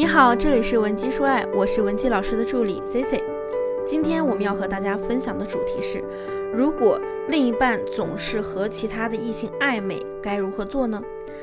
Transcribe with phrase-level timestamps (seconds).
[0.00, 3.22] 你好，这里是文姬说爱，我是文姬老师的助理 C C。
[3.86, 6.02] 今天我们要和大家分享的主题是：
[6.54, 11.02] 如果另一半总是和其他的异性暧昧，该如何做呢？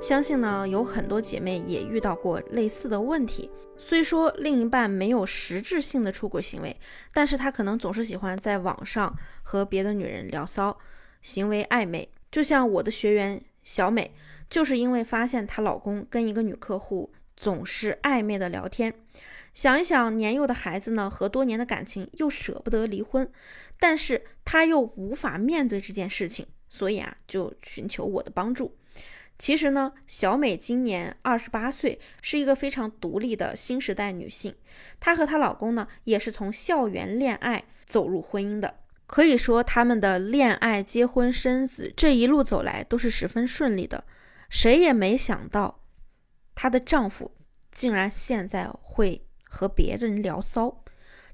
[0.00, 3.50] 相信呢有很多姐妹也遇到过类似的问题。
[3.76, 6.74] 虽说另一半没有实质性的出轨行为，
[7.12, 10.74] 但是他可能总是喜欢在网上和别的女人聊骚，
[11.20, 12.08] 行为暧昧。
[12.32, 14.14] 就像我的学员小美，
[14.48, 17.10] 就是因为发现她老公跟一个女客户。
[17.38, 18.92] 总是暧昧的聊天，
[19.54, 23.30] 想一想年幼的孩子呢，和多年的感情又舍不得离婚，
[23.78, 28.76] 但是他又无法面对这件事情，所以啊，就寻求我的帮助。
[29.38, 34.56] 其实呢，小美今年二十八岁，是一个非常独立的新时代女性。
[34.98, 44.02] 她和她老公呢，也是从校园恋爱走入婚姻的，可以说他们的恋爱、结婚、生子这一路走来都是十分顺利的。
[44.50, 45.77] 谁也没想到。
[46.60, 47.30] 她的丈夫
[47.70, 50.82] 竟然现在会和别人聊骚，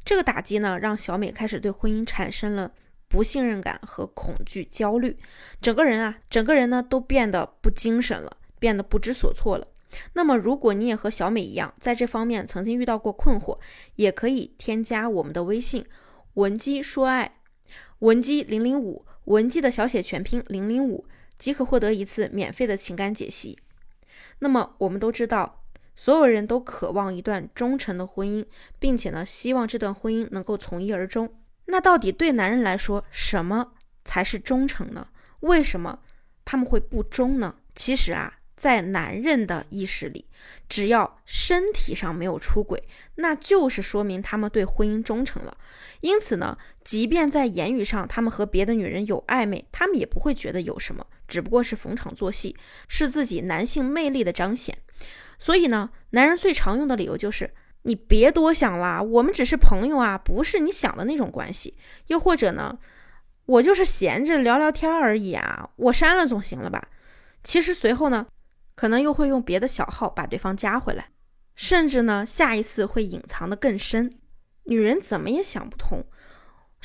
[0.04, 2.74] 这个打击呢，让小美开始对婚姻产生了
[3.08, 5.16] 不信任感和恐惧、焦虑，
[5.62, 9.66] 整个人啊，整个人呢都变得不精神了，变得不知所措了。
[10.12, 13.58] 那么，如果你也和小美一样，在这方面曾经遇到过困惑，
[13.96, 15.86] 也可以添加我们的微信
[16.34, 17.38] 文姬说爱，
[18.00, 21.06] 文姬零零五，文姬的小写全拼零零五，
[21.38, 23.58] 即可获得一次免费的情感解析。
[24.38, 25.64] 那么我们都知道，
[25.96, 28.44] 所有人都渴望一段忠诚的婚姻，
[28.78, 31.32] 并且呢，希望这段婚姻能够从一而终。
[31.66, 33.72] 那到底对男人来说，什么
[34.04, 35.08] 才是忠诚呢？
[35.40, 36.00] 为什么
[36.44, 37.56] 他们会不忠呢？
[37.74, 40.26] 其实啊，在男人的意识里，
[40.68, 42.82] 只要身体上没有出轨，
[43.16, 45.56] 那就是说明他们对婚姻忠诚了。
[46.00, 51.06] 因此呢，即便在言语上他们和别的女人有暧昧，他们也不会觉得有什么。
[51.28, 52.56] 只不过是逢场作戏，
[52.88, 54.78] 是自己男性魅力的彰显。
[55.38, 61.76] 所以呢，男人最常用的理由就是“你别多想了，我们只是朋友啊，不是你想的那种关系。”
[62.08, 62.78] 又或者呢
[63.46, 66.88] ，“我就是闲着聊聊天而已啊，我删了总行了吧？”
[67.42, 68.26] 其实随后呢，
[68.74, 71.10] 可能又会用别的小号把对方加回来，
[71.54, 74.18] 甚至呢，下一次会隐藏的更深。
[74.64, 76.06] 女人怎么也想不通。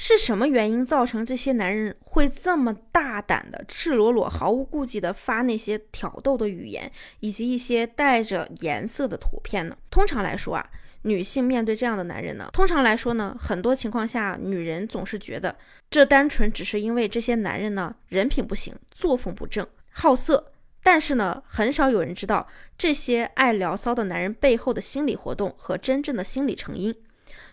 [0.02, 6.90] 是什么原因造成这些男人会这么大胆的、赤裸裸、毫无顾忌的发那些挑逗的语言，
[7.20, 9.76] 以及一些带着颜色的图片呢？
[9.92, 10.66] 通常来说啊，
[11.02, 15.54] 女性面对这样的男人呢，通常来说呢，很多情况下，女人总是觉得
[15.90, 20.54] 这单纯只是因为这些男人呢人品不行、作风不正、好色。
[20.82, 26.96] 但是呢，很少有人知道这些爱聊骚的男人背后的心理活动和真正的心理成因。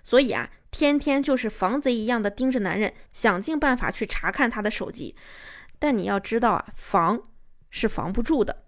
[0.06, 0.48] 所以啊。
[0.68, 5.16] 天天就是防贼一样的盯着男人，想尽办法去查看他的手机。
[5.78, 7.22] 但你要知道啊，防
[7.70, 8.64] 是防不住的，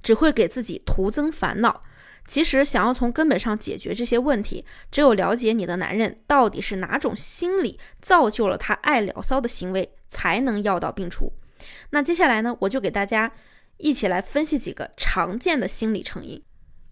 [0.00, 1.82] 只会给自己徒增烦恼。
[2.28, 11.32] 其实想要从根本上解决这些问题，只有了解你的男人到底是哪种心理造就了他爱聊骚的行为，才能药到病除。
[11.90, 13.32] 那接下来呢，我就给大家
[13.78, 16.40] 一起来分析几个常见的心理成因。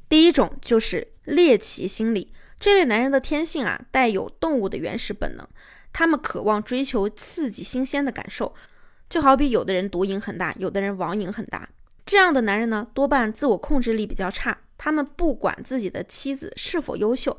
[0.09, 2.33] 第一种就是猎奇心理。
[2.59, 5.47] 这类男人的天性啊，带有动物的原始本能，
[5.93, 8.55] 他们渴望追求刺激、新鲜的感受，
[9.09, 11.69] 就好比有的人毒瘾很大，有的人网瘾很大。
[12.05, 17.39] 这样的男人呢，多半自我控制力比较差，他们不管自己的妻子是否优秀，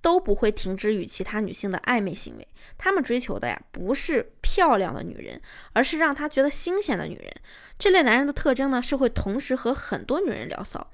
[0.00, 2.48] 都不会停止与其他女性的暧昧行为。
[2.76, 5.40] 他们追求的呀，不是漂亮的女人，
[5.72, 7.32] 而是让他觉得新鲜的女人。
[7.78, 10.90] 这类男人的特征呢，是会同时和很多女人聊骚。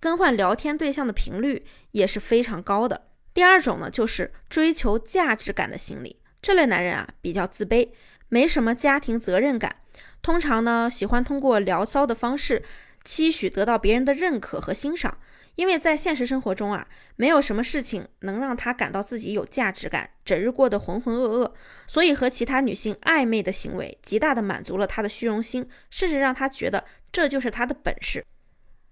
[0.00, 3.08] 更换聊天对象的频率也是非常高的。
[3.34, 6.20] 第二种呢，就是追求价值感的心理。
[6.40, 7.90] 这类男人啊，比较自卑，
[8.28, 9.76] 没什么家庭责任感，
[10.22, 12.62] 通常呢，喜欢通过聊骚的方式，
[13.04, 15.18] 期许得到别人的认可和欣赏。
[15.56, 21.52] 因为在现实生活中啊，没有什么事情能让他感到自己有价值感，整日过得浑浑噩噩，
[21.88, 28.24] 所以和其他女性暧昧的行为，极大的满足了他的虚荣心，甚至让他觉得这就是他的本事。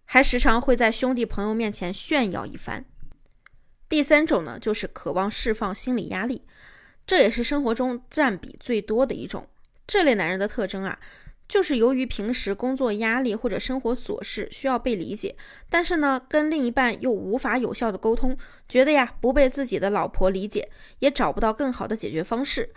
[0.06, 2.86] 还时常会在兄弟朋友面前炫耀一番。
[3.88, 6.42] 第三种呢，就是渴望释放心理压力，
[7.06, 9.46] 这也是生活中占比最多的一种。
[9.86, 10.98] 这类男人的特征啊，
[11.46, 15.36] 就是由于平时工作压力或者生活琐事需要被理解，
[15.70, 18.36] 但是呢，跟另一半又无法有效的沟通，
[18.68, 22.72] 觉得呀不被自己的老婆理解，也找不到更好的解决方式。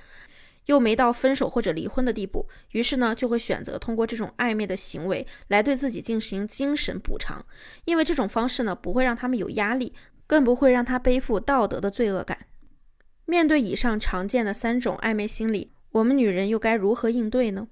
[0.70, 7.44] 又没到分手或者离婚的地步，于是呢，就会选择通过这种暧昧的行为来对自己进行精神补偿，
[7.86, 9.96] 因为这种方式呢，不会让他们有压力，
[10.28, 12.46] 更不会让他背负道德的罪恶感。
[13.26, 17.68] 面对以上常见的三种暧昧心理，我们女人又该如何应对呢？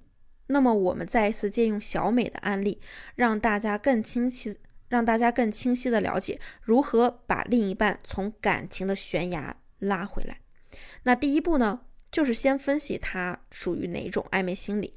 [0.48, 2.82] 那么，我们再一次借用小美的案例，
[3.14, 4.58] 让大家更清晰、
[4.88, 10.40] 让大家更清晰的了解如何把另一半从感情的悬崖拉回来。
[11.04, 14.94] 那第一步呢，就是先分析他属于哪种暧昧心理。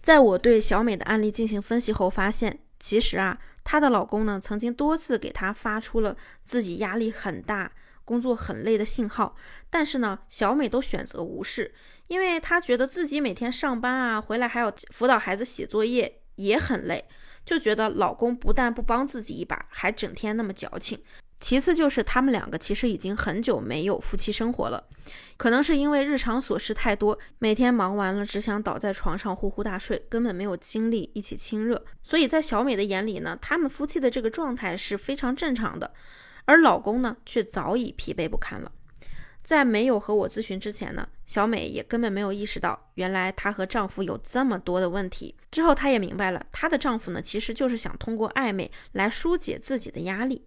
[0.00, 7.72] 在我对小美的案例进行分析后，发现其实啊，她的老公呢曾经多次给她发出了自己压力很大、
[8.04, 9.36] 工作很累的信号，
[9.68, 11.74] 但是呢，小美都选择无视，
[12.06, 17.04] 因为她觉得自己每天上班啊，回来还要辅导孩子写作业，也很累，
[17.44, 21.02] 就觉得老公不但不帮自己一把，还整天那么矫情。
[21.40, 24.82] 其次就是他们两个其实已经很久没有夫妻生活了，
[25.36, 31.84] 可能是因为日常琐事太多，每天忙完了只想倒在床上呼呼大睡，根本没有精力一起亲热。
[32.02, 35.92] 所以在小美的眼里呢，他们夫妻的这个状态是非常正常的，
[36.44, 38.72] 而老公呢却早已疲惫不堪了。
[39.40, 45.36] 在没有和我咨询之前呢，小美也根本没有意识到，原来她和丈夫有这么多的问题。
[45.50, 50.44] 之后她也明白了，她的丈夫呢其实就是想通过暧昧来疏解自己的压力。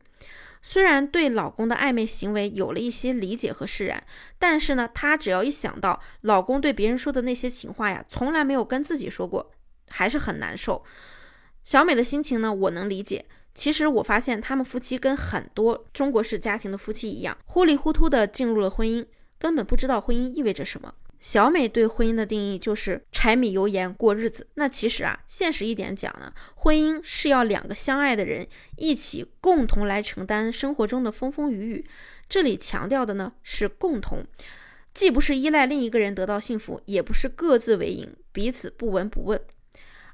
[0.61, 4.03] 虽然对老公的暧昧行为有了一些理解和释然，
[4.37, 9.51] 但是呢，她只要一想到老公对别人说的那些情话呀，从来没有跟自己说过，
[9.89, 10.83] 还是很难受。
[11.63, 13.25] 小美的心情呢，我能理解。
[13.53, 19.05] 其实我发现他们夫妻跟很多中国式家庭的夫妻一样，糊里糊涂的进入了婚姻，
[19.37, 20.93] 根本不知道婚姻意味着什么。
[21.21, 24.47] 小美对婚姻的定义就是柴米油盐过日子。
[24.55, 31.85] 那其实啊，现实一点讲呢，婚姻是要两个相爱的人一起共同来承担生活中的风风雨雨。
[32.27, 34.25] 这里强调的呢是共同，
[34.95, 39.39] 既不是依赖另一个人得到幸福，也不是各自为营，彼此不闻不问。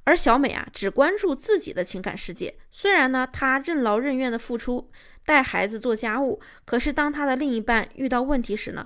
[0.04, 2.56] 而小美啊，只关注自己的情感世界。
[2.69, 4.89] 虽然呢，她任劳任怨的付出，
[5.25, 8.86] 带孩子做家务，可是当她的另一半遇到问题时呢？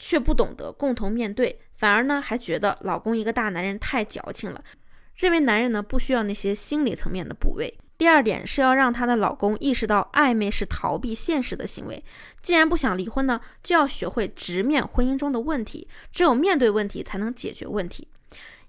[0.00, 4.64] 却不懂得共同面对，反而呢还觉得老公一个大男人太矫情了，
[5.14, 7.78] 认为男人呢不需要那些心理层面的补位。
[7.98, 12.02] 第二点是要让她的老公意识到暧昧是逃避现实的行为，
[12.40, 18.08] 既然不想离婚呢，就要学会直面婚姻中的问题，只有面对问题才能解决问题。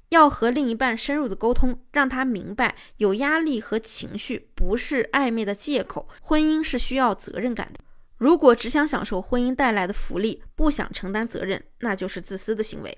[0.09, 7.79] 要和另一半深入的沟通，让他明白有压力和情绪不是暧昧的借口，婚姻是需要责任感的。
[8.21, 12.95] 如果只想享受婚姻带来的福利，不想承担责任，那就是自私的行为。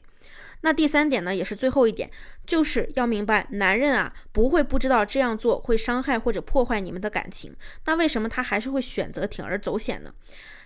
[0.60, 2.12] 那第三点呢，也是最后一点，
[2.46, 7.56] 就是要明白，男人啊不会不知道这样做会伤害或者破坏你们的感情，
[7.86, 10.14] 那为什么他还是会选择铤而走险呢？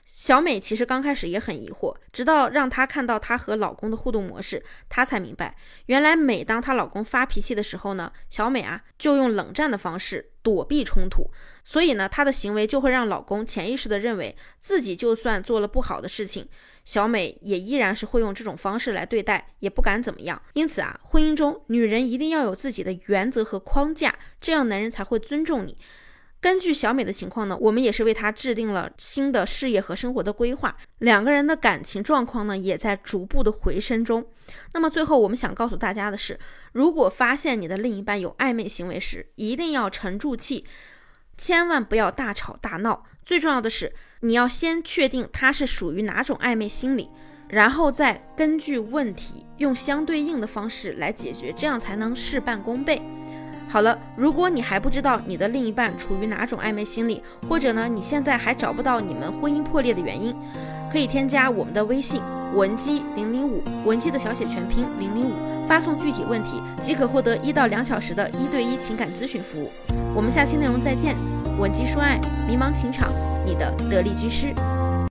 [0.09, 5.55] 小美其实刚开始也很疑惑，直到让她看到她和老公的互动模式，她才明白，
[5.87, 11.29] 原来每当她老公发脾气的时候呢，小美啊就用冷战的方式躲避冲突，
[11.63, 16.47] 所以呢，她的行为就会让老公潜意识的认为自己就算做了不好的事情，
[16.85, 20.41] 小美也依然是会用这种方式来对待，也不敢怎么样。
[20.53, 25.77] 因此啊，婚姻中女人一定要有自己的原则和框架，这样男人才会尊重你。
[26.39, 30.77] 根据小美的情况呢，我们也是为她制定了新的事业和生活的规划。
[30.99, 34.25] 两个人的感情状况呢，也在逐步的回升中。
[34.73, 36.39] 那么最后，我们想告诉大家的是，
[36.73, 40.63] 如果发现你的另一半有暧昧行为时，一定要沉住气，
[41.37, 43.03] 千万不要大吵大闹。
[43.23, 47.09] 最重要的是，你要先确定他是属于哪种暧昧心理，
[47.49, 53.01] 然后再根据问题用相对应的方式来解决，这样才能事半功倍。
[53.69, 60.33] 好了，如果你还不知道你的另一半处于哪种暧昧心理，或者呢，你现在还找不到你们婚姻破裂的原因，
[60.91, 62.21] 可以添加我们的微信
[62.53, 65.33] 文姬零零五，文姬的小写全拼零零五，
[65.67, 69.69] 发送具体问题即可获得一到两小时的一对一情感咨询服务。
[70.15, 71.15] 我们下期内容再见，
[71.59, 73.11] 文姬说爱，迷茫情场，
[73.45, 74.55] 你的得力军师。